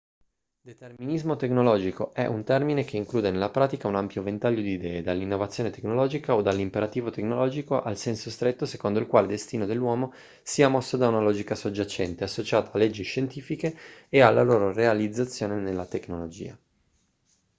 [0.63, 5.69] determinismo tecnologico è un termine che include nella pratica un ampio ventaglio di idee dall'innovazione
[5.69, 10.11] tecnologica o dall'imperativo tecnologico al senso stretto secondo il quale il destino dell'uomo
[10.41, 13.77] sia mosso da una logica soggiacente associata a leggi scientifiche
[14.09, 16.57] e alla loro realizzazione nella tecnologia